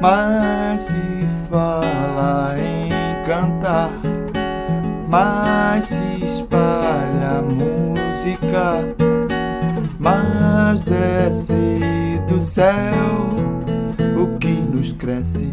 [0.00, 2.88] Mas se fala em
[3.22, 3.90] cantar,
[5.06, 8.94] mas se espalha música,
[9.98, 13.28] mas desce do céu
[14.16, 15.52] o que nos cresce.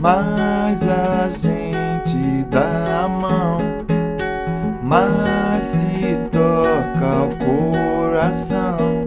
[0.00, 3.58] Mas a gente dá a mão,
[4.82, 8.97] mas se toca o coração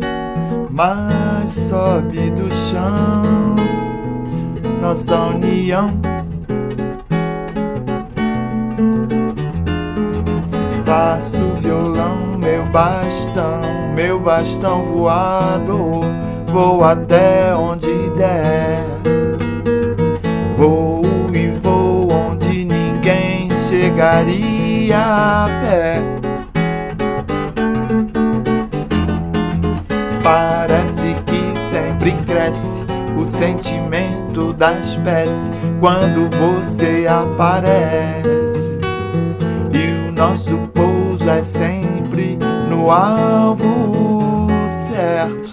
[0.81, 3.55] mas sobe do chão
[4.81, 5.91] nossa união.
[10.83, 13.61] Faço violão, meu bastão,
[13.95, 16.03] meu bastão voador,
[16.47, 18.83] vou até onde der.
[20.57, 26.30] Vou e vou onde ninguém chegaria a pé.
[30.31, 32.85] Parece que sempre cresce
[33.17, 35.51] o sentimento da espécie
[35.81, 38.79] quando você aparece.
[39.73, 45.51] E o nosso pouso é sempre no alvo certo.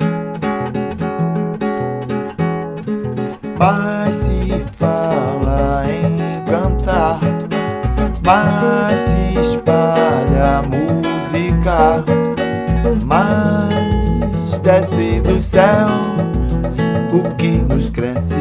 [3.58, 7.18] Mas se fala em cantar,
[8.24, 8.57] mas
[14.68, 15.86] desce do céu
[17.10, 18.36] o que nos cresce.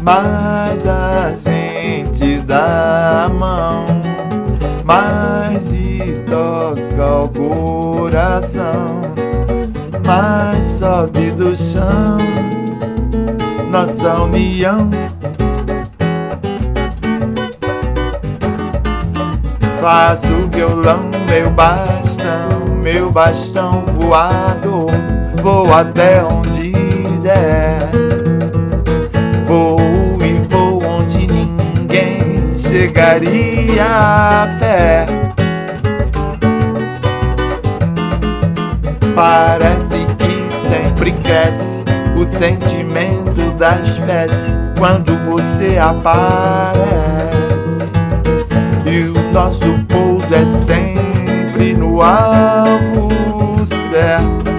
[0.00, 3.84] Mas a gente dá a mão,
[4.86, 8.86] mas se toca o coração,
[10.02, 12.16] mas sobe do chão
[13.70, 14.90] nossa união.
[19.82, 24.92] Faço violão, meu bastão, meu bastão voador.
[25.42, 26.70] Vou até onde
[27.20, 27.80] der.
[29.44, 29.80] Vou
[30.22, 35.04] e vou onde ninguém chegaria a pé.
[39.16, 41.82] Parece que sempre cresce
[42.16, 47.11] o sentimento da espécie quando você aparece.
[49.42, 53.08] Nosso pouso é sempre no alvo
[53.66, 54.52] certo.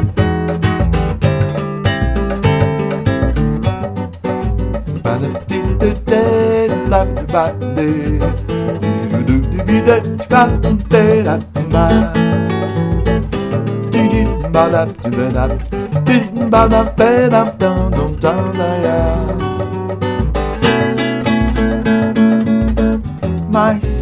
[23.54, 23.93] Mas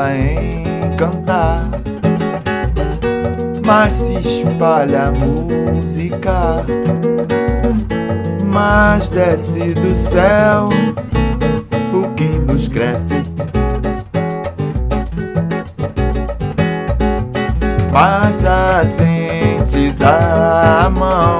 [0.00, 1.68] se fala em cantar,
[3.64, 6.56] mas se espalha a música,
[8.46, 10.64] mas desce do céu
[11.92, 13.22] o que nos cresce.
[17.92, 21.38] Mas a gente dá a mão,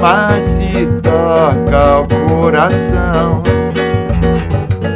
[0.00, 3.42] mas se toca o coração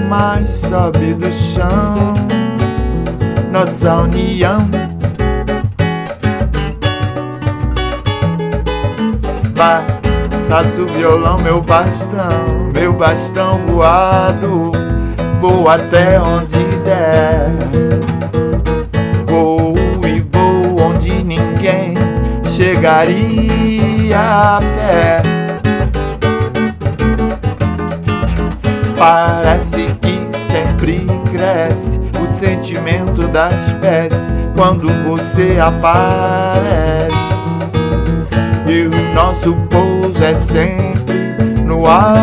[0.09, 2.15] mais sobe do chão
[3.57, 4.59] nossa união.
[9.55, 9.83] Vai,
[10.49, 14.73] faço o violão, meu bastão, meu bastão voado,
[15.41, 17.49] vou até onde der.
[19.27, 19.73] Vou
[20.07, 21.95] e vou onde ninguém
[22.45, 25.36] chegaria a pé.
[28.97, 34.27] Parece que sempre cresce o sentimento da espécie
[34.57, 37.15] quando você aparece.
[38.67, 42.16] E o nosso pouso é sempre no ar.